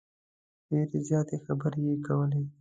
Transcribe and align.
ډیرې 0.69 0.99
زیاتې 1.07 1.35
خبرې 1.45 1.81
یې 1.89 1.95
کولې. 2.05 2.41